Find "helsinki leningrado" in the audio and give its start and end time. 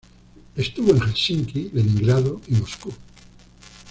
1.01-2.41